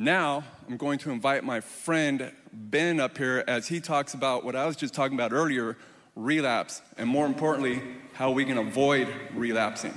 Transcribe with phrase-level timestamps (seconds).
[0.00, 4.56] Now, I'm going to invite my friend Ben up here as he talks about what
[4.56, 5.76] I was just talking about earlier
[6.16, 7.82] relapse, and more importantly,
[8.14, 9.92] how we can avoid relapsing.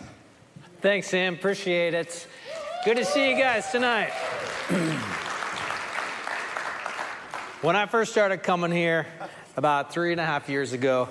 [0.82, 1.36] Thanks, Sam.
[1.36, 2.28] Appreciate it.
[2.84, 4.10] Good to see you guys tonight.
[7.62, 9.08] when I first started coming here
[9.56, 11.08] about three and a half years ago,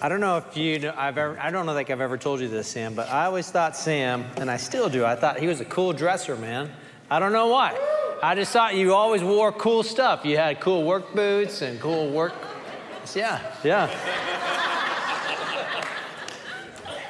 [0.00, 2.38] I don't know if you know, I've ever, I don't know think I've ever told
[2.38, 5.48] you this, Sam, but I always thought Sam, and I still do, I thought he
[5.48, 6.70] was a cool dresser, man.
[7.10, 7.76] I don't know why.
[8.22, 10.24] I just thought you always wore cool stuff.
[10.24, 12.34] You had cool work boots and cool work.
[13.14, 13.88] Yeah, yeah.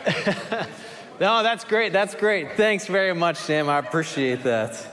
[1.20, 1.92] no, that's great.
[1.92, 2.56] That's great.
[2.56, 3.68] Thanks very much, Sam.
[3.68, 4.86] I appreciate that.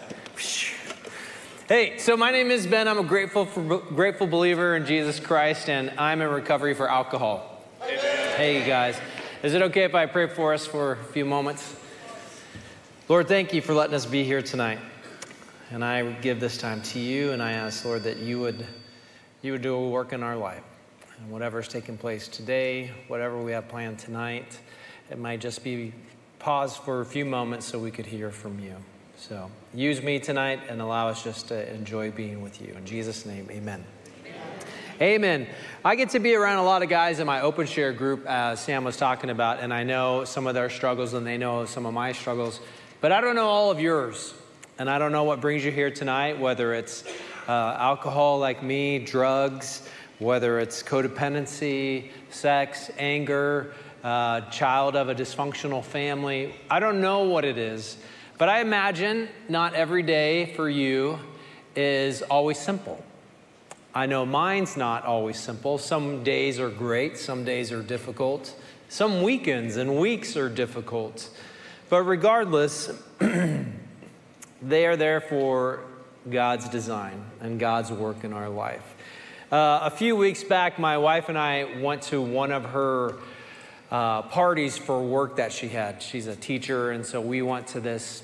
[1.69, 2.87] Hey, so my name is Ben.
[2.87, 7.63] I'm a grateful, for, grateful believer in Jesus Christ, and I'm in recovery for alcohol.
[7.81, 8.99] Hey, you guys.
[9.43, 11.75] Is it okay if I pray for us for a few moments?
[13.07, 14.79] Lord, thank you for letting us be here tonight.
[15.69, 18.65] And I give this time to you, and I ask, Lord, that you would,
[19.41, 20.63] you would do a work in our life.
[21.17, 24.59] And whatever's taking place today, whatever we have planned tonight,
[25.11, 25.93] it might just be
[26.39, 28.75] pause for a few moments so we could hear from you.
[29.17, 32.73] So use me tonight and allow us just to enjoy being with you.
[32.73, 33.83] In Jesus' name, amen.
[35.01, 35.47] Amen.
[35.83, 38.61] I get to be around a lot of guys in my open share group, as
[38.61, 41.85] Sam was talking about, and I know some of their struggles and they know some
[41.85, 42.61] of my struggles,
[43.01, 44.33] but I don't know all of yours.
[44.79, 47.03] And I don't know what brings you here tonight, whether it's
[47.47, 49.89] uh, alcohol like me, drugs,
[50.19, 56.53] whether it's codependency, sex, anger, uh, child of a dysfunctional family.
[56.69, 57.97] I don't know what it is,
[58.37, 61.17] but I imagine not every day for you
[61.75, 63.03] is always simple.
[63.95, 65.79] I know mine's not always simple.
[65.79, 68.53] Some days are great, some days are difficult.
[68.89, 71.31] Some weekends and weeks are difficult.
[71.89, 72.91] But regardless,
[74.61, 75.81] they are there for
[76.29, 78.95] God's design and God's work in our life.
[79.51, 83.15] Uh, a few weeks back, my wife and I went to one of her
[83.89, 86.01] uh, parties for work that she had.
[86.01, 88.23] She's a teacher, and so we went to this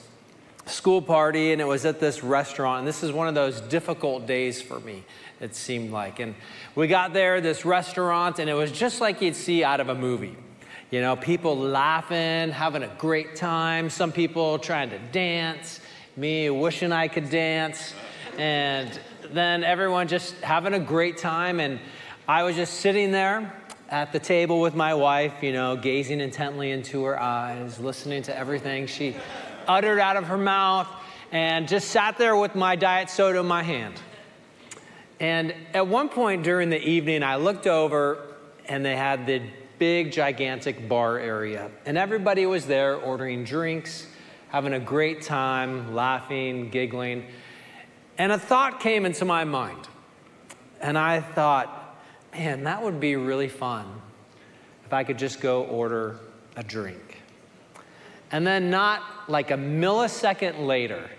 [0.65, 2.79] school party, and it was at this restaurant.
[2.79, 5.03] And this is one of those difficult days for me
[5.39, 6.19] it seemed like.
[6.19, 6.35] And
[6.73, 9.95] we got there, this restaurant, and it was just like you'd see out of a
[9.95, 10.35] movie.
[10.89, 15.79] You know, people laughing, having a great time, some people trying to dance,
[16.15, 17.93] me wishing I could dance,
[18.37, 18.99] and
[19.31, 21.59] then everyone just having a great time.
[21.59, 21.79] And
[22.27, 23.51] I was just sitting there
[23.89, 28.37] at the table with my wife, you know, gazing intently into her eyes, listening to
[28.37, 29.15] everything she
[29.67, 30.87] uttered out of her mouth,
[31.31, 33.99] and just sat there with my diet soda in my hand.
[35.19, 38.19] And at one point during the evening, I looked over
[38.67, 39.41] and they had the
[39.79, 41.71] big, gigantic bar area.
[41.85, 44.07] And everybody was there ordering drinks,
[44.53, 47.25] having a great time, laughing, giggling.
[48.19, 49.87] And a thought came into my mind.
[50.79, 51.97] And I thought,
[52.31, 53.87] man, that would be really fun
[54.85, 56.19] if I could just go order
[56.55, 57.23] a drink.
[58.31, 61.09] And then, not like a millisecond later,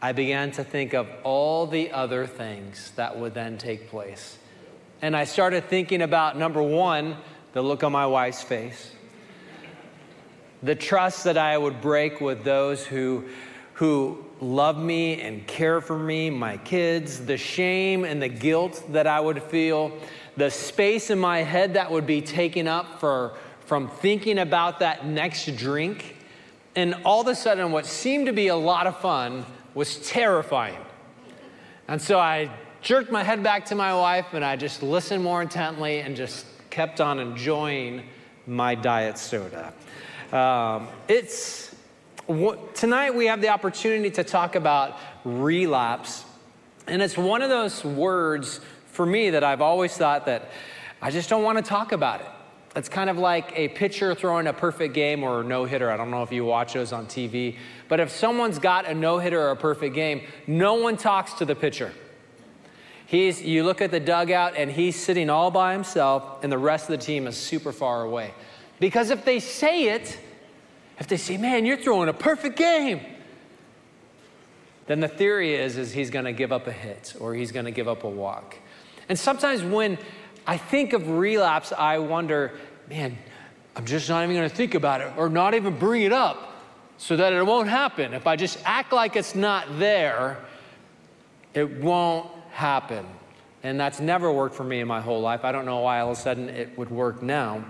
[0.00, 4.38] I began to think of all the other things that would then take place.
[5.00, 7.16] And I started thinking about number one,
[7.52, 8.90] the look on my wife's face,
[10.62, 13.24] the trust that I would break with those who,
[13.74, 19.06] who love me and care for me, my kids, the shame and the guilt that
[19.06, 19.92] I would feel,
[20.36, 25.06] the space in my head that would be taken up for, from thinking about that
[25.06, 26.16] next drink.
[26.74, 30.78] And all of a sudden, what seemed to be a lot of fun was terrifying.
[31.88, 35.42] And so I jerked my head back to my wife and I just listened more
[35.42, 38.04] intently and just kept on enjoying
[38.46, 39.72] my diet soda.
[40.32, 41.74] Um, it's
[42.74, 46.24] tonight we have the opportunity to talk about relapse,
[46.86, 50.50] and it's one of those words for me that I've always thought that
[51.02, 52.26] I just don't want to talk about it.
[52.74, 55.90] It's kind of like a pitcher throwing a perfect game or a no hitter.
[55.90, 59.18] I don't know if you watch those on TV, but if someone's got a no
[59.18, 61.92] hitter or a perfect game, no one talks to the pitcher.
[63.04, 66.88] He's, you look at the dugout and he's sitting all by himself, and the rest
[66.88, 68.32] of the team is super far away.
[68.82, 70.18] Because if they say it,
[70.98, 73.00] if they say, man, you're throwing a perfect game,
[74.86, 77.64] then the theory is, is he's going to give up a hit or he's going
[77.64, 78.56] to give up a walk.
[79.08, 79.98] And sometimes when
[80.48, 82.58] I think of relapse, I wonder,
[82.90, 83.16] man,
[83.76, 86.52] I'm just not even going to think about it or not even bring it up
[86.96, 88.12] so that it won't happen.
[88.12, 90.38] If I just act like it's not there,
[91.54, 93.06] it won't happen.
[93.62, 95.44] And that's never worked for me in my whole life.
[95.44, 97.64] I don't know why all of a sudden it would work now.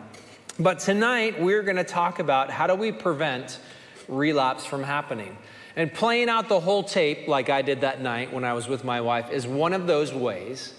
[0.58, 3.58] But tonight we're going to talk about how do we prevent
[4.06, 5.38] relapse from happening.
[5.76, 8.84] And playing out the whole tape, like I did that night when I was with
[8.84, 10.74] my wife, is one of those ways.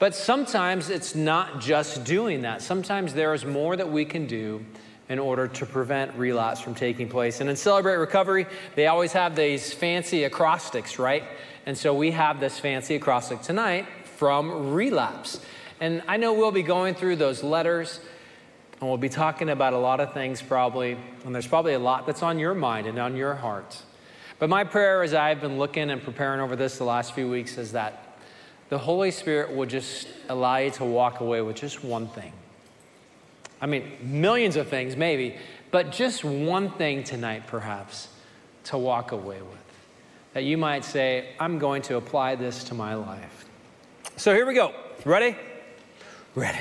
[0.00, 2.62] But sometimes it's not just doing that.
[2.62, 4.64] Sometimes there is more that we can do
[5.08, 7.40] in order to prevent relapse from taking place.
[7.40, 11.22] And in Celebrate Recovery, they always have these fancy acrostics, right?
[11.66, 13.86] And so we have this fancy acrostic tonight
[14.16, 15.40] from relapse.
[15.80, 18.00] And I know we'll be going through those letters
[18.84, 20.98] and we'll be talking about a lot of things probably.
[21.24, 23.82] And there's probably a lot that's on your mind and on your heart.
[24.38, 27.56] But my prayer as I've been looking and preparing over this the last few weeks
[27.56, 28.18] is that
[28.68, 32.34] the Holy Spirit will just allow you to walk away with just one thing.
[33.58, 35.38] I mean, millions of things maybe,
[35.70, 38.08] but just one thing tonight perhaps
[38.64, 39.58] to walk away with.
[40.34, 43.46] That you might say, I'm going to apply this to my life.
[44.18, 44.74] So here we go.
[45.06, 45.36] Ready?
[46.34, 46.60] Ready.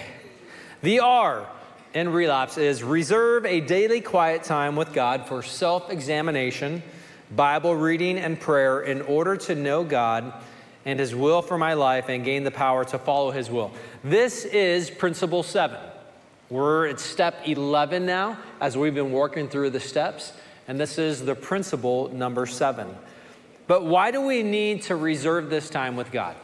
[0.84, 1.50] The R
[1.94, 6.81] in relapse is reserve a daily quiet time with God for self examination,
[7.36, 10.34] Bible reading, and prayer in order to know God
[10.86, 13.72] and His will for my life and gain the power to follow His will.
[14.04, 15.80] This is principle seven.
[16.50, 20.34] We're at step 11 now as we've been working through the steps,
[20.68, 22.96] and this is the principle number seven.
[23.66, 26.36] But why do we need to reserve this time with God?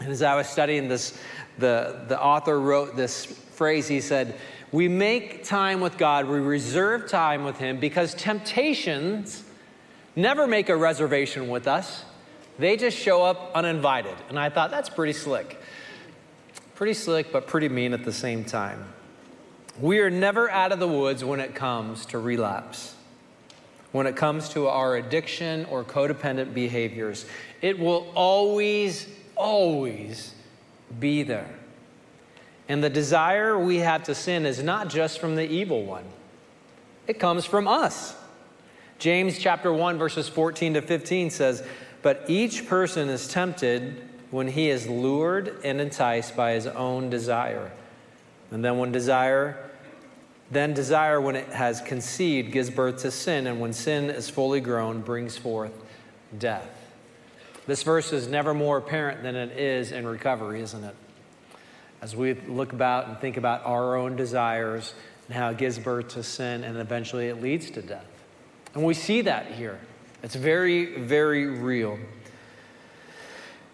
[0.00, 1.18] And as I was studying this,
[1.58, 3.88] the, the author wrote this phrase.
[3.88, 4.34] He said,
[4.74, 9.44] We make time with God, we reserve time with Him because temptations
[10.16, 12.04] never make a reservation with us.
[12.58, 14.16] They just show up uninvited.
[14.28, 15.60] And I thought, that's pretty slick.
[16.74, 18.84] Pretty slick, but pretty mean at the same time.
[19.78, 22.96] We are never out of the woods when it comes to relapse,
[23.92, 27.26] when it comes to our addiction or codependent behaviors.
[27.62, 29.06] It will always,
[29.36, 30.34] always
[30.98, 31.60] be there.
[32.68, 36.04] And the desire we have to sin is not just from the evil one,
[37.06, 38.16] it comes from us.
[38.98, 41.62] James chapter 1 verses 14 to 15 says,
[42.00, 47.72] "But each person is tempted when he is lured and enticed by his own desire.
[48.50, 49.56] And then when desire
[50.50, 54.60] then desire when it has conceived gives birth to sin and when sin is fully
[54.60, 55.72] grown brings forth
[56.38, 56.68] death."
[57.66, 60.94] This verse is never more apparent than it is in recovery, isn't it?
[62.04, 64.92] As we look about and think about our own desires
[65.26, 68.04] and how it gives birth to sin and eventually it leads to death.
[68.74, 69.80] And we see that here.
[70.22, 71.98] It's very, very real.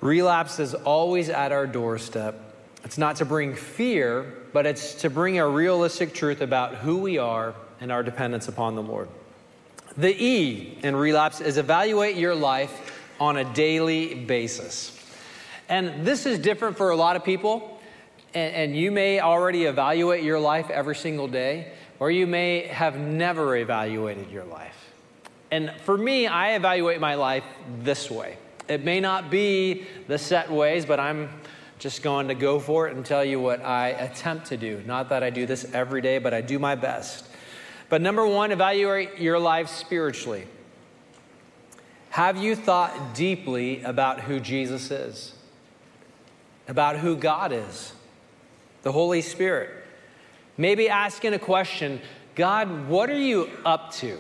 [0.01, 2.37] Relapse is always at our doorstep.
[2.85, 7.19] It's not to bring fear, but it's to bring a realistic truth about who we
[7.19, 9.09] are and our dependence upon the Lord.
[9.97, 14.97] The E in relapse is evaluate your life on a daily basis.
[15.69, 17.79] And this is different for a lot of people.
[18.33, 22.97] And, and, you may already evaluate your life every single day, or you may have
[22.97, 24.93] never evaluated your life.
[25.51, 27.43] And for me, I evaluate my life
[27.83, 28.39] this way.
[28.69, 31.29] It may not be the set ways, but I'm
[31.81, 34.83] just going to go for it and tell you what I attempt to do.
[34.87, 37.27] Not that I do this every day, but I do my best.
[37.89, 40.47] But number one, evaluate your life spiritually.
[42.11, 45.35] Have you thought deeply about who Jesus is?
[46.69, 47.93] About who God is?
[48.83, 49.71] The Holy Spirit?
[50.57, 52.01] Maybe asking a question
[52.35, 54.19] God, what are you up to?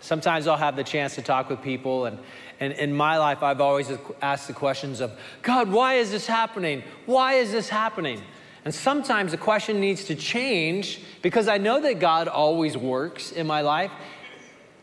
[0.00, 2.18] Sometimes I'll have the chance to talk with people, and,
[2.58, 5.12] and in my life, I've always asked the questions of
[5.42, 6.82] God, why is this happening?
[7.06, 8.20] Why is this happening?
[8.64, 13.46] And sometimes the question needs to change because I know that God always works in
[13.46, 13.92] my life.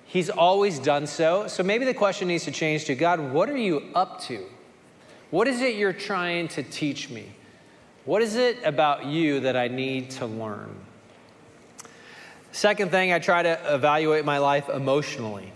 [0.05, 1.48] He's always done so.
[1.48, 4.45] So maybe the question needs to change to God, what are you up to?
[5.29, 7.27] What is it you're trying to teach me?
[8.06, 10.75] What is it about you that I need to learn?
[12.51, 15.51] Second thing, I try to evaluate my life emotionally.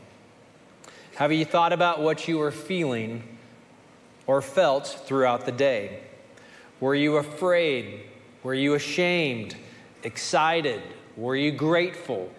[1.16, 3.24] Have you thought about what you were feeling
[4.28, 6.02] or felt throughout the day?
[6.80, 8.02] Were you afraid?
[8.44, 9.56] Were you ashamed?
[10.04, 10.82] Excited?
[11.16, 12.32] Were you grateful?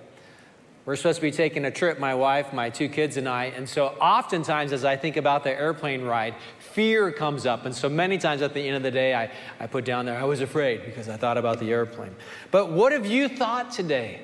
[0.87, 3.47] We're supposed to be taking a trip, my wife, my two kids, and I.
[3.47, 7.65] And so, oftentimes, as I think about the airplane ride, fear comes up.
[7.65, 10.19] And so, many times at the end of the day, I, I put down there,
[10.19, 12.15] I was afraid because I thought about the airplane.
[12.51, 14.21] But what have you thought today?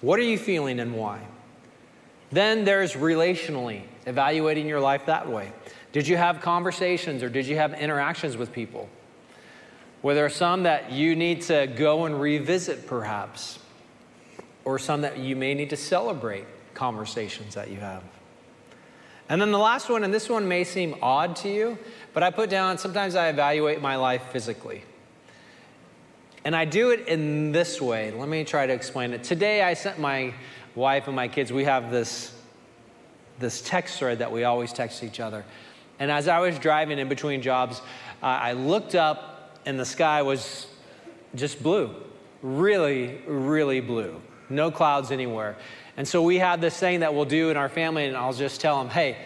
[0.00, 1.20] What are you feeling and why?
[2.30, 5.52] Then there's relationally, evaluating your life that way.
[5.92, 8.88] Did you have conversations or did you have interactions with people?
[10.02, 13.58] Were there some that you need to go and revisit, perhaps?
[14.66, 16.44] Or some that you may need to celebrate
[16.74, 18.02] conversations that you have.
[19.28, 21.78] And then the last one, and this one may seem odd to you,
[22.12, 24.82] but I put down sometimes I evaluate my life physically.
[26.44, 28.10] And I do it in this way.
[28.10, 29.24] Let me try to explain it.
[29.24, 30.34] Today I sent my
[30.74, 32.32] wife and my kids, we have this
[33.38, 35.44] this text thread that we always text each other.
[35.98, 37.82] And as I was driving in between jobs,
[38.22, 40.66] uh, I looked up and the sky was
[41.34, 41.94] just blue.
[42.40, 44.22] Really, really blue.
[44.48, 45.56] No clouds anywhere.
[45.96, 48.60] And so we have this thing that we'll do in our family, and I'll just
[48.60, 49.16] tell them, hey,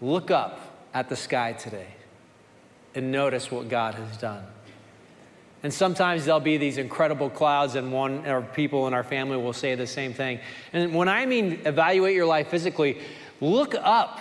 [0.00, 0.60] look up
[0.94, 1.88] at the sky today
[2.94, 4.44] and notice what God has done.
[5.62, 9.52] And sometimes there'll be these incredible clouds, and one or people in our family will
[9.52, 10.38] say the same thing.
[10.72, 13.00] And when I mean evaluate your life physically,
[13.40, 14.20] look up,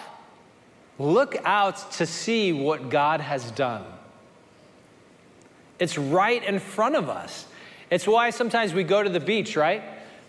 [0.97, 3.85] look out to see what God has done.
[5.77, 7.45] It's right in front of us.
[7.91, 9.83] It's why sometimes we go to the beach, right?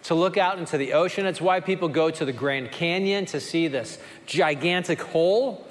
[0.08, 1.26] To look out into the ocean.
[1.26, 5.66] It's why people go to the Grand Canyon to see this gigantic hole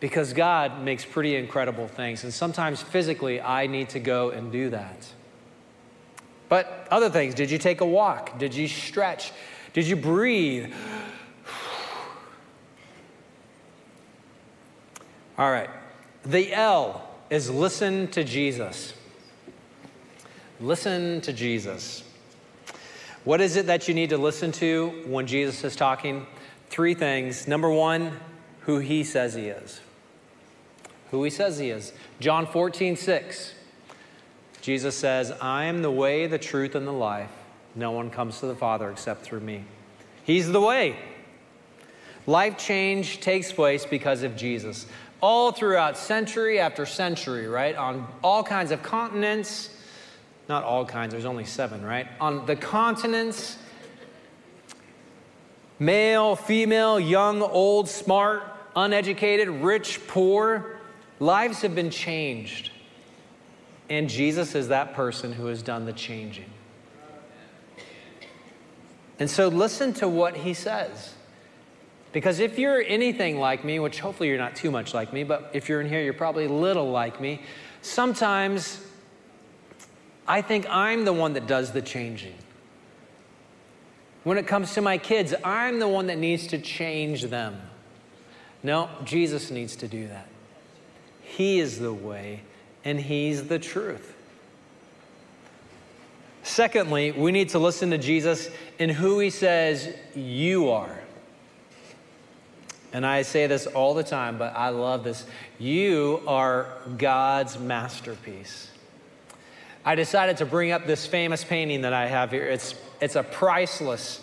[0.00, 2.24] because God makes pretty incredible things.
[2.24, 5.12] And sometimes physically, I need to go and do that.
[6.48, 8.38] But other things, did you take a walk?
[8.38, 9.32] Did you stretch?
[9.74, 10.72] Did you breathe?
[15.36, 15.68] All right.
[16.24, 18.94] The L is listen to Jesus.
[20.60, 22.04] Listen to Jesus.
[23.28, 26.26] What is it that you need to listen to when Jesus is talking?
[26.70, 27.46] Three things.
[27.46, 28.18] Number one,
[28.60, 29.80] who he says he is
[31.10, 31.92] who he says he is.
[32.20, 33.54] John 14, 6.
[34.60, 37.30] Jesus says, I am the way, the truth, and the life.
[37.74, 39.64] No one comes to the Father except through me.
[40.24, 40.96] He's the way.
[42.26, 44.86] Life change takes place because of Jesus.
[45.20, 47.74] All throughout century after century, right?
[47.74, 49.70] On all kinds of continents.
[50.48, 52.08] Not all kinds, there's only seven, right?
[52.20, 53.58] On the continents,
[55.78, 60.78] male, female, young, old, smart, uneducated, rich, poor,
[61.20, 62.70] Lives have been changed.
[63.90, 66.50] And Jesus is that person who has done the changing.
[69.18, 71.14] And so listen to what he says.
[72.12, 75.50] Because if you're anything like me, which hopefully you're not too much like me, but
[75.52, 77.42] if you're in here, you're probably little like me,
[77.82, 78.80] sometimes
[80.28, 82.34] I think I'm the one that does the changing.
[84.24, 87.58] When it comes to my kids, I'm the one that needs to change them.
[88.62, 90.28] No, Jesus needs to do that.
[91.22, 92.42] He is the way
[92.84, 94.14] and He's the truth.
[96.42, 100.98] Secondly, we need to listen to Jesus in who He says you are.
[102.92, 105.24] And I say this all the time, but I love this.
[105.58, 108.70] You are God's masterpiece.
[109.88, 112.44] I decided to bring up this famous painting that I have here.
[112.44, 114.20] It's, it's a priceless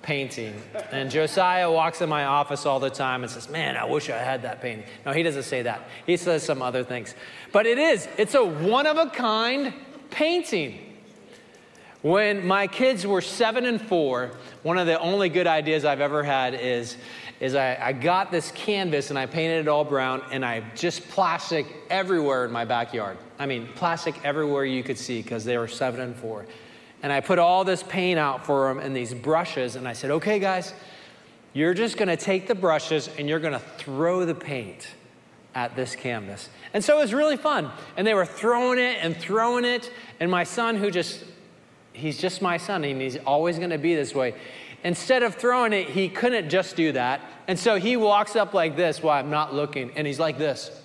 [0.00, 0.54] painting.
[0.92, 4.18] And Josiah walks in my office all the time and says, Man, I wish I
[4.18, 4.86] had that painting.
[5.04, 5.88] No, he doesn't say that.
[6.06, 7.16] He says some other things.
[7.50, 9.74] But it is, it's a one of a kind
[10.10, 10.78] painting.
[12.02, 14.30] When my kids were seven and four,
[14.62, 16.96] one of the only good ideas I've ever had is,
[17.42, 21.08] is I, I got this canvas and I painted it all brown and I just
[21.08, 23.18] plastic everywhere in my backyard.
[23.36, 26.46] I mean, plastic everywhere you could see because they were seven and four.
[27.02, 29.74] And I put all this paint out for them and these brushes.
[29.74, 30.72] And I said, okay, guys,
[31.52, 34.86] you're just to take the brushes and you're to throw the paint
[35.56, 36.48] at this canvas.
[36.72, 37.72] And so it was really fun.
[37.96, 39.90] And they were throwing it and throwing it.
[40.20, 41.24] And my son, who just,
[41.92, 44.34] he's just my son, and he's always to be this way.
[44.84, 47.20] Instead of throwing it, he couldn't just do that.
[47.46, 50.82] And so he walks up like this while I'm not looking, and he's like this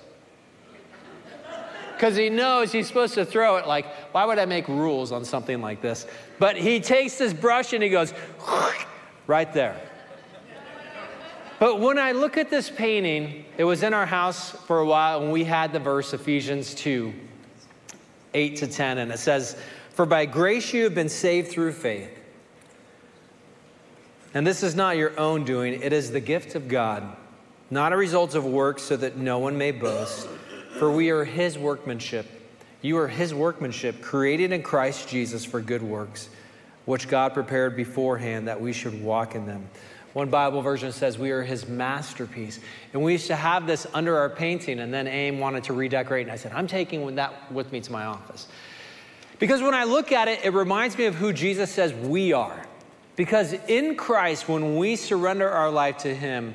[1.97, 3.65] because he knows he's supposed to throw it.
[3.65, 6.05] Like, why would I make rules on something like this?
[6.37, 8.13] But he takes this brush and he goes,
[9.27, 9.75] right there.
[11.59, 15.23] But when I look at this painting, it was in our house for a while,
[15.23, 17.11] and we had the verse Ephesians 2
[18.35, 19.57] 8 to 10, and it says,
[19.89, 22.16] For by grace you have been saved through faith.
[24.37, 27.01] And this is not your own doing, it is the gift of God,
[27.71, 30.27] not a result of works, so that no one may boast.
[30.77, 32.27] For we are his workmanship.
[32.83, 36.29] You are his workmanship, created in Christ Jesus for good works,
[36.85, 39.67] which God prepared beforehand that we should walk in them.
[40.13, 42.59] One Bible version says we are his masterpiece.
[42.93, 46.27] And we used to have this under our painting, and then AIM wanted to redecorate.
[46.27, 48.47] And I said, I'm taking that with me to my office.
[49.39, 52.67] Because when I look at it, it reminds me of who Jesus says we are.
[53.17, 56.53] Because in Christ, when we surrender our life to him,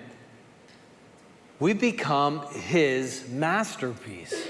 [1.59, 4.49] we become his masterpiece.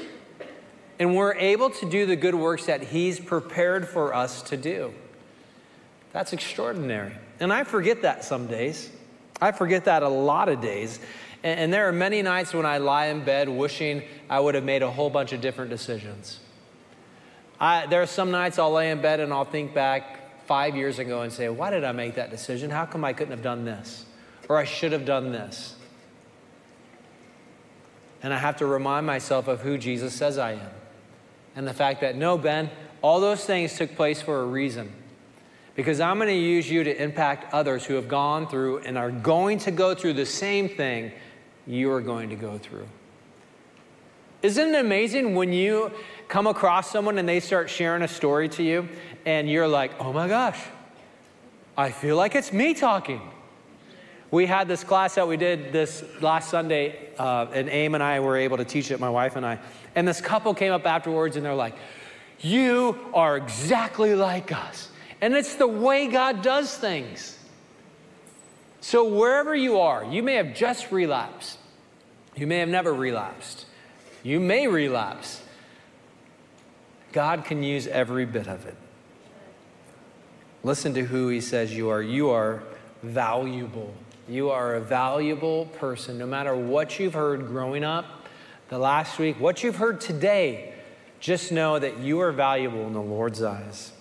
[0.98, 4.92] And we're able to do the good works that he's prepared for us to do.
[6.12, 7.14] That's extraordinary.
[7.40, 8.90] And I forget that some days.
[9.40, 11.00] I forget that a lot of days.
[11.42, 14.64] And, and there are many nights when I lie in bed wishing I would have
[14.64, 16.40] made a whole bunch of different decisions.
[17.58, 20.98] I, there are some nights I'll lay in bed and I'll think back five years
[20.98, 22.70] ago and say, Why did I make that decision?
[22.70, 24.06] How come I couldn't have done this?
[24.48, 25.74] or I should have done this.
[28.22, 30.70] And I have to remind myself of who Jesus says I am.
[31.56, 32.70] And the fact that, no, Ben,
[33.00, 34.92] all those things took place for a reason.
[35.74, 39.10] Because I'm going to use you to impact others who have gone through and are
[39.10, 41.12] going to go through the same thing
[41.66, 42.86] you are going to go through.
[44.42, 45.92] Isn't it amazing when you
[46.32, 48.88] come across someone and they start sharing a story to you
[49.26, 50.58] and you're like, oh my gosh,
[51.76, 53.20] I feel like it's me talking.
[54.30, 58.20] We had this class that we did this last Sunday, uh, and Aim and I
[58.20, 59.58] were able to teach it, my wife and I.
[59.94, 61.74] And this couple came up afterwards and they're like,
[62.40, 64.88] You are exactly like us.
[65.20, 67.38] And it's the way God does things.
[68.80, 71.58] So, wherever you are, you may have just relapsed,
[72.34, 73.66] you may have never relapsed,
[74.22, 75.42] you may relapse.
[77.12, 78.76] God can use every bit of it.
[80.62, 82.02] Listen to who He says you are.
[82.02, 82.62] You are
[83.02, 83.92] valuable.
[84.28, 88.06] You are a valuable person, no matter what you've heard growing up,
[88.68, 90.72] the last week, what you've heard today.
[91.20, 93.92] Just know that you are valuable in the Lord's eyes.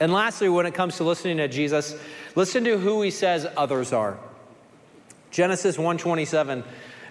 [0.00, 1.98] And lastly, when it comes to listening to Jesus,
[2.34, 4.18] listen to who he says others are.
[5.30, 6.64] Genesis 1:27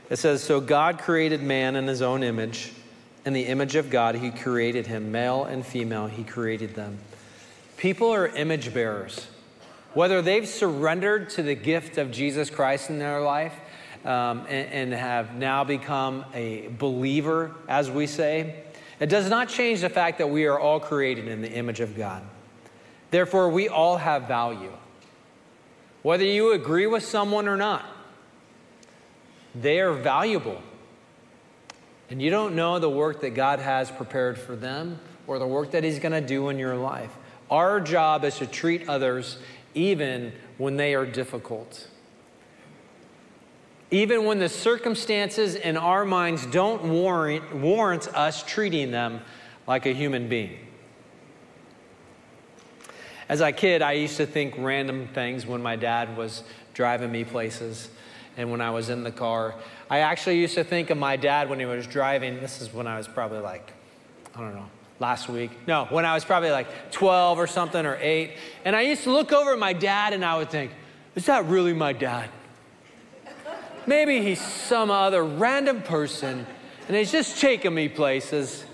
[0.10, 2.72] it says so God created man in his own image
[3.26, 7.00] in the image of God he created him male and female he created them.
[7.78, 9.28] People are image bearers.
[9.94, 13.54] Whether they've surrendered to the gift of Jesus Christ in their life
[14.04, 18.64] um, and, and have now become a believer, as we say,
[19.00, 21.98] it does not change the fact that we are all created in the image of
[21.98, 22.24] God.
[23.12, 24.72] Therefore, we all have value.
[26.02, 27.86] Whether you agree with someone or not,
[29.54, 30.62] they are valuable.
[32.10, 35.72] And you don't know the work that God has prepared for them or the work
[35.72, 37.12] that He's going to do in your life.
[37.50, 39.38] Our job is to treat others
[39.74, 41.88] even when they are difficult.
[43.92, 49.22] Even when the circumstances in our minds don't warrant, warrant us treating them
[49.68, 50.58] like a human being.
[53.28, 57.24] As a kid, I used to think random things when my dad was driving me
[57.24, 57.90] places
[58.38, 59.56] and when I was in the car.
[59.90, 62.40] I actually used to think of my dad when he was driving.
[62.40, 63.72] This is when I was probably like,
[64.36, 64.66] I don't know,
[65.00, 65.52] last week.
[65.68, 68.32] No, when I was probably like 12 or something or 8.
[68.66, 70.72] And I used to look over at my dad and I would think,
[71.14, 72.30] is that really my dad?
[73.88, 76.48] Maybe he's some other random person
[76.88, 78.66] and he's just taking me places.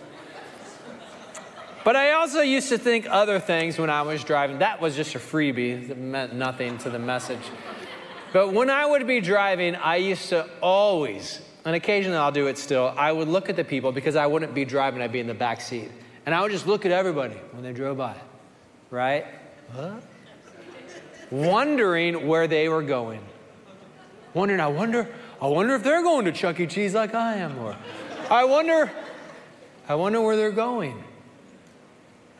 [1.83, 4.59] But I also used to think other things when I was driving.
[4.59, 7.41] That was just a freebie, it meant nothing to the message.
[8.33, 12.57] But when I would be driving, I used to always, and occasionally I'll do it
[12.57, 15.27] still, I would look at the people because I wouldn't be driving, I'd be in
[15.27, 15.91] the back seat.
[16.25, 18.15] And I would just look at everybody when they drove by,
[18.89, 19.25] right?
[19.73, 20.03] What?
[21.29, 23.21] Wondering where they were going.
[24.33, 25.09] Wondering, I wonder,
[25.41, 26.67] I wonder if they're going to Chuck E.
[26.67, 27.75] Cheese like I am, or
[28.29, 28.91] I wonder,
[29.89, 31.03] I wonder where they're going.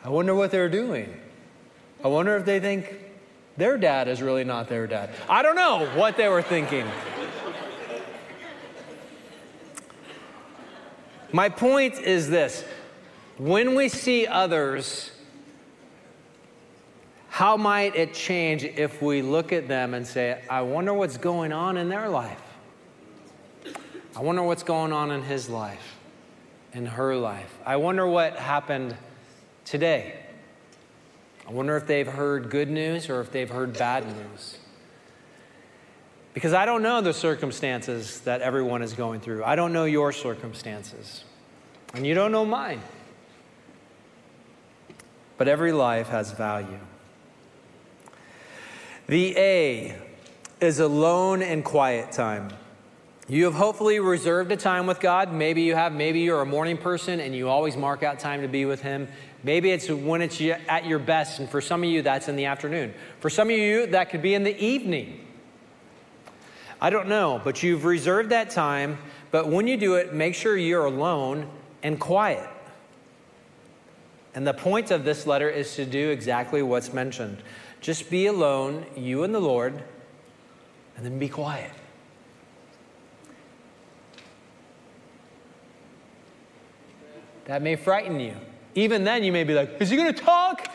[0.04, 1.13] I wonder what they're doing.
[2.04, 3.00] I wonder if they think
[3.62, 5.12] their dad is really not their dad.
[5.30, 6.88] I don't know what they were thinking.
[11.32, 12.65] My point is this
[13.38, 15.12] when we see others,
[17.30, 21.54] how might it change if we look at them and say, I wonder what's going
[21.54, 22.41] on in their life?
[24.15, 25.97] I wonder what's going on in his life,
[26.74, 27.60] in her life.
[27.63, 28.97] I wonder what happened
[29.65, 30.20] today.
[31.51, 34.57] I wonder if they've heard good news or if they've heard bad news.
[36.33, 39.43] Because I don't know the circumstances that everyone is going through.
[39.43, 41.25] I don't know your circumstances.
[41.93, 42.79] And you don't know mine.
[45.37, 46.79] But every life has value.
[49.07, 49.97] The A
[50.61, 52.53] is alone and quiet time.
[53.27, 55.33] You have hopefully reserved a time with God.
[55.33, 58.47] Maybe you have, maybe you're a morning person and you always mark out time to
[58.47, 59.09] be with Him.
[59.43, 62.45] Maybe it's when it's at your best, and for some of you, that's in the
[62.45, 62.93] afternoon.
[63.19, 65.27] For some of you, that could be in the evening.
[66.80, 68.97] I don't know, but you've reserved that time.
[69.32, 71.49] But when you do it, make sure you're alone
[71.84, 72.47] and quiet.
[74.36, 77.41] And the point of this letter is to do exactly what's mentioned.
[77.82, 79.84] Just be alone, you and the Lord,
[80.95, 81.71] and then be quiet.
[87.45, 88.36] That may frighten you.
[88.75, 90.67] Even then, you may be like, Is he going to talk?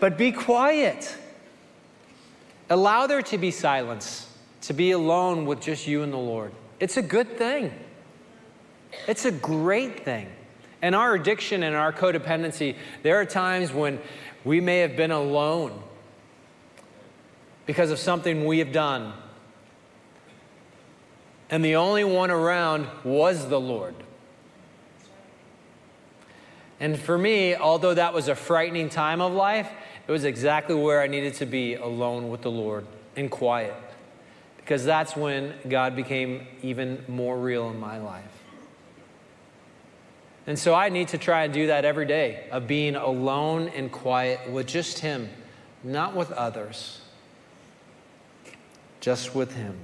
[0.00, 1.16] but be quiet.
[2.68, 4.28] Allow there to be silence,
[4.62, 6.52] to be alone with just you and the Lord.
[6.80, 7.72] It's a good thing.
[9.06, 10.26] It's a great thing.
[10.80, 14.00] And our addiction and our codependency, there are times when
[14.44, 15.80] we may have been alone.
[17.64, 19.12] because of something we have done.
[21.48, 23.94] And the only one around was the Lord.
[26.82, 29.70] And for me, although that was a frightening time of life,
[30.08, 33.72] it was exactly where I needed to be alone with the Lord in quiet.
[34.56, 38.24] Because that's when God became even more real in my life.
[40.48, 43.92] And so I need to try and do that every day of being alone and
[43.92, 45.28] quiet with just Him,
[45.84, 47.00] not with others,
[49.00, 49.78] just with Him.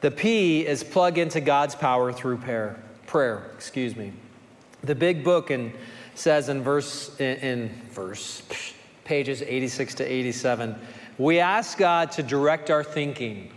[0.00, 2.82] The P is plug into God's power through prayer.
[3.06, 4.14] Prayer, excuse me.
[4.86, 5.72] The big book and
[6.14, 8.42] says in verse in, in verse
[9.04, 10.76] pages 86 to 87,
[11.18, 13.52] we ask God to direct our thinking,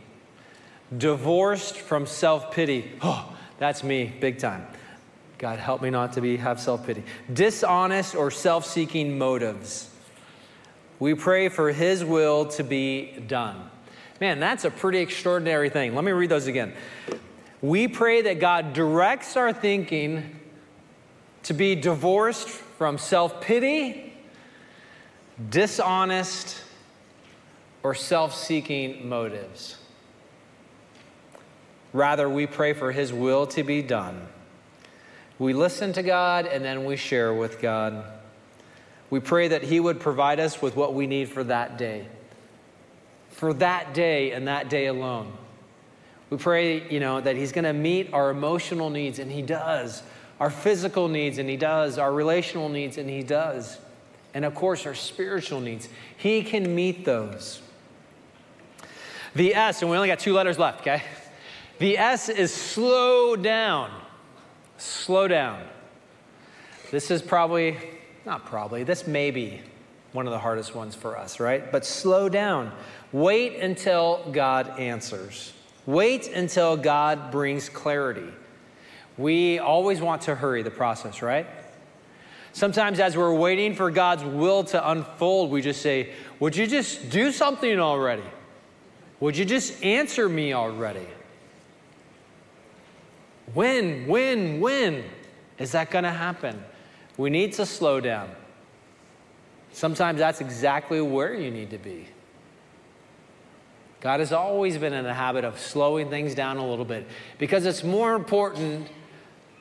[0.97, 2.91] divorced from self-pity.
[3.01, 4.65] Oh, that's me, big time.
[5.37, 7.03] God help me not to be have self-pity.
[7.31, 9.89] Dishonest or self-seeking motives.
[10.99, 13.69] We pray for his will to be done.
[14.19, 15.95] Man, that's a pretty extraordinary thing.
[15.95, 16.73] Let me read those again.
[17.61, 20.38] We pray that God directs our thinking
[21.43, 24.13] to be divorced from self pity,
[25.49, 26.61] dishonest,
[27.83, 29.77] or self seeking motives.
[31.91, 34.27] Rather, we pray for His will to be done.
[35.39, 38.03] We listen to God and then we share with God.
[39.09, 42.05] We pray that He would provide us with what we need for that day,
[43.29, 45.33] for that day and that day alone.
[46.29, 50.03] We pray, you know, that He's going to meet our emotional needs, and He does
[50.39, 53.77] our physical needs, and He does, our relational needs, and He does,
[54.33, 55.89] and of course, our spiritual needs.
[56.17, 57.61] He can meet those.
[59.35, 61.03] The S, and we only got two letters left, okay?
[61.79, 63.91] The S is slow down.
[64.77, 65.63] Slow down.
[66.91, 67.77] This is probably,
[68.25, 69.61] not probably, this may be
[70.11, 71.71] one of the hardest ones for us, right?
[71.71, 72.71] But slow down.
[73.11, 75.53] Wait until God answers.
[75.85, 78.27] Wait until God brings clarity.
[79.19, 81.45] We always want to hurry the process, right?
[82.53, 87.09] Sometimes, as we're waiting for God's will to unfold, we just say, Would you just
[87.09, 88.23] do something already?
[89.19, 91.05] Would you just answer me already?
[93.53, 95.03] When, when, when
[95.57, 96.63] is that going to happen?
[97.17, 98.29] We need to slow down.
[99.73, 102.07] Sometimes that's exactly where you need to be.
[103.99, 107.05] God has always been in the habit of slowing things down a little bit
[107.37, 108.87] because it's more important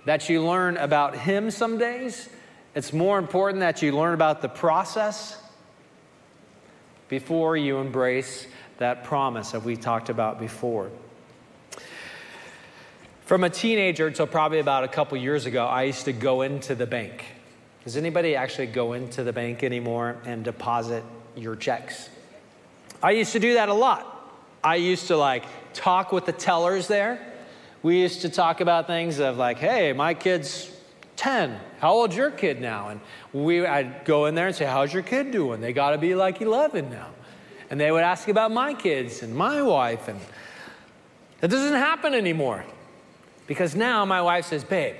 [0.08, 2.30] that you learn about Him some days.
[2.74, 5.38] It's more important that you learn about the process
[7.10, 8.46] before you embrace
[8.78, 10.90] that promise that we talked about before.
[13.26, 16.74] From a teenager until probably about a couple years ago, I used to go into
[16.74, 17.26] the bank.
[17.84, 21.04] Does anybody actually go into the bank anymore and deposit
[21.36, 22.08] your checks?
[23.02, 24.32] I used to do that a lot.
[24.64, 25.44] I used to like
[25.74, 27.34] talk with the tellers there
[27.82, 30.70] we used to talk about things of like, hey, my kid's
[31.16, 31.58] 10.
[31.80, 32.88] How old's your kid now?
[32.88, 33.00] And
[33.32, 35.60] we, I'd go in there and say, how's your kid doing?
[35.60, 37.08] They got to be like 11 now.
[37.70, 40.08] And they would ask about my kids and my wife.
[40.08, 40.20] And
[41.40, 42.64] that doesn't happen anymore.
[43.46, 44.96] Because now my wife says, babe,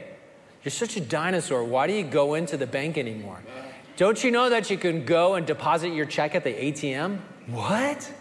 [0.62, 1.64] you're such a dinosaur.
[1.64, 3.38] Why do you go into the bank anymore?
[3.96, 7.18] Don't you know that you can go and deposit your check at the ATM?
[7.48, 8.12] What?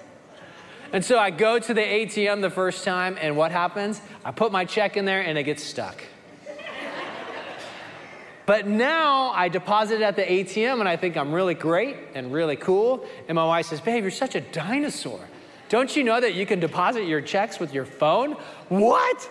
[0.93, 4.02] And so I go to the ATM the first time, and what happens?
[4.23, 6.02] I put my check in there and it gets stuck.
[8.47, 12.32] But now I deposit it at the ATM and I think I'm really great and
[12.32, 13.06] really cool.
[13.28, 15.19] And my wife says, Babe, you're such a dinosaur.
[15.67, 18.38] Don't you know that you can deposit your checks with your phone?
[18.69, 19.30] What?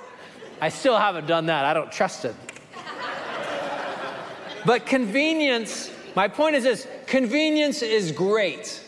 [0.61, 1.65] I still haven't done that.
[1.65, 2.35] I don't trust it.
[4.67, 8.83] but convenience, my point is this convenience is great.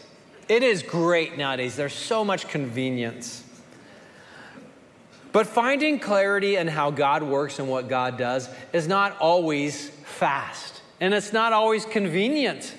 [0.49, 1.77] It is great nowadays.
[1.77, 3.45] There's so much convenience.
[5.31, 10.81] But finding clarity in how God works and what God does is not always fast,
[11.01, 12.75] and it's not always convenient.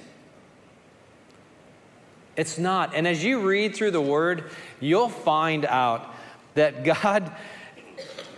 [2.35, 2.95] It's not.
[2.95, 6.15] And as you read through the word, you'll find out
[6.55, 7.31] that God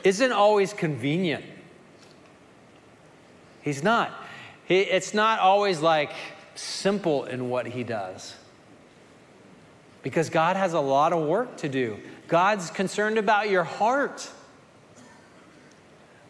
[0.03, 1.45] isn't always convenient.
[3.61, 4.11] He's not.
[4.65, 6.11] He, it's not always like
[6.55, 8.35] simple in what he does
[10.03, 11.97] because God has a lot of work to do.
[12.27, 14.29] God's concerned about your heart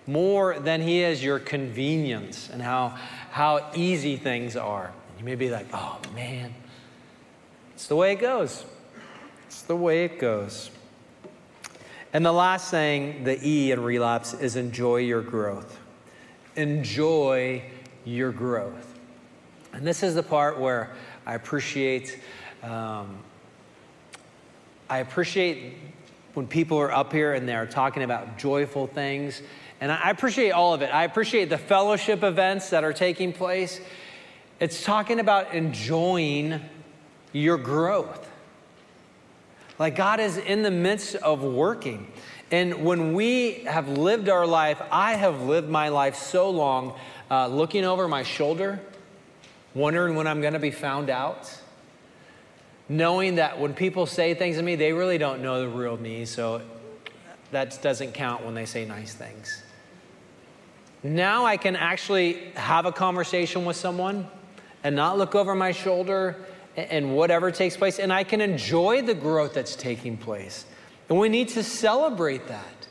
[0.08, 2.98] more than He is your convenience and how,
[3.30, 4.92] how easy things are.
[5.20, 6.54] You may be like, oh man,
[7.74, 8.66] it's the way it goes.
[9.48, 10.72] It's the way it goes.
[12.14, 15.80] And the last thing, the E in relapse, is enjoy your growth.
[16.56, 17.62] Enjoy
[18.04, 19.00] your growth.
[19.72, 20.94] And this is the part where
[21.26, 22.20] I appreciate
[22.64, 23.20] um,
[24.92, 25.78] I appreciate
[26.34, 29.42] when people are up here and they're talking about joyful things.
[29.80, 30.94] And I appreciate all of it.
[30.94, 33.80] I appreciate the fellowship events that are taking place.
[34.60, 36.60] It's talking about enjoying
[37.32, 38.30] your growth.
[39.80, 42.12] Like God is in the midst of working.
[42.52, 47.00] And when we have lived our life, I have lived my life so long
[47.32, 48.82] uh, looking over my shoulder,
[49.74, 51.50] wondering when I'm going to be found out,
[52.92, 56.26] knowing that when people say things to me, they really don't know the real me,
[56.26, 56.62] so
[57.52, 59.64] that doesn't count when they say nice things.
[61.02, 64.28] Now I can actually have a conversation with someone
[64.84, 66.36] and not look over my shoulder
[66.76, 70.66] and whatever takes place, and I can enjoy the growth that's taking place.
[71.08, 72.88] And we need to celebrate that.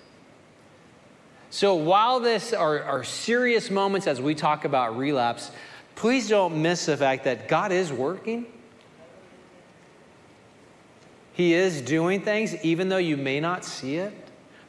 [1.51, 5.51] So while this are, are serious moments as we talk about relapse,
[5.95, 8.47] please don't miss the fact that God is working.
[11.41, 14.13] He is doing things even though you may not see it.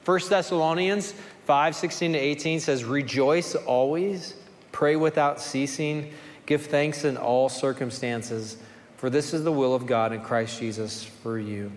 [0.05, 4.35] 1 Thessalonians 5 16 to 18 says, Rejoice always,
[4.71, 6.13] pray without ceasing,
[6.45, 8.55] give thanks in all circumstances,
[8.95, 11.73] for this is the will of God in Christ Jesus for you.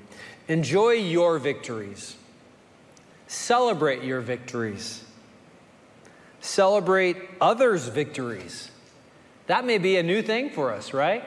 [0.47, 2.15] Enjoy your victories,
[3.27, 5.03] celebrate your victories,
[6.41, 8.71] celebrate others' victories.
[9.49, 11.25] That may be a new thing for us, right?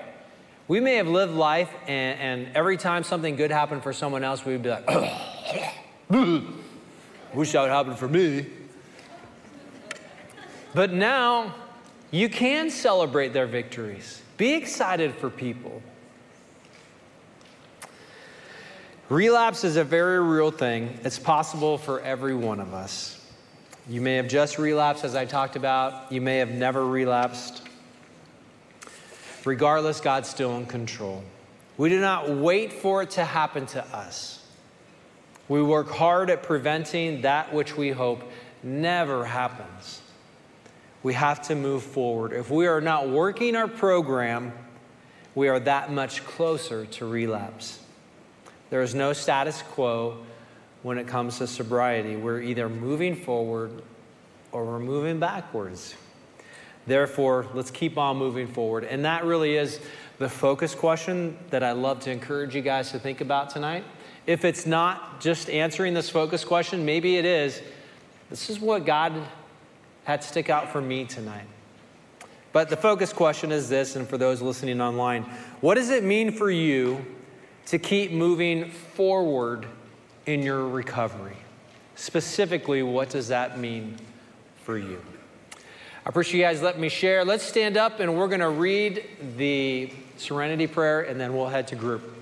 [0.68, 4.44] We may have lived life, and, and every time something good happened for someone else,
[4.44, 4.86] we'd be like,
[7.34, 8.46] wish that would happen for me.
[10.74, 11.56] But now,
[12.12, 14.22] you can celebrate their victories.
[14.36, 15.82] Be excited for people.
[19.10, 21.00] Relapse is a very real thing.
[21.04, 23.14] It's possible for every one of us.
[23.88, 26.12] You may have just relapsed, as I talked about.
[26.12, 27.67] You may have never relapsed.
[29.48, 31.24] Regardless, God's still in control.
[31.78, 34.46] We do not wait for it to happen to us.
[35.48, 38.30] We work hard at preventing that which we hope
[38.62, 40.02] never happens.
[41.02, 42.34] We have to move forward.
[42.34, 44.52] If we are not working our program,
[45.34, 47.80] we are that much closer to relapse.
[48.70, 50.26] There is no status quo
[50.84, 52.18] when it comes to sobriety.
[52.18, 53.82] We're either moving forward
[54.52, 55.96] or we're moving backwards.
[56.88, 58.86] Therefore, let's keep on moving forward.
[58.86, 59.80] And that really is
[60.18, 63.84] the focus question that I love to encourage you guys to think about tonight.
[64.26, 67.62] If it's not just answering this focus question, maybe it is.
[68.30, 69.14] This is what God
[70.06, 71.46] had stick out for me tonight.
[72.54, 75.24] But the focus question is this, and for those listening online,
[75.62, 77.06] what does it mean for you
[77.68, 79.68] to keep moving forward
[80.26, 81.38] in your recovery?
[81.96, 83.98] Specifically, what does that mean
[84.64, 85.02] for you?
[86.08, 87.26] I appreciate you guys letting me share.
[87.26, 89.04] Let's stand up and we're going to read
[89.36, 92.17] the serenity prayer and then we'll head to group.